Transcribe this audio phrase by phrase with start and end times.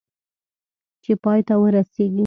[1.03, 2.19] چې پای ته ورسېږي.